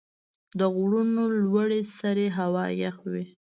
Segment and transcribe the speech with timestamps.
[0.59, 3.25] د غرونو لوړې سرې هوا یخ وي.